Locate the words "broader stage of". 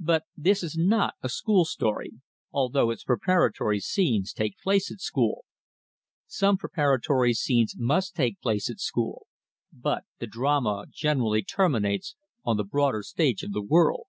12.64-13.52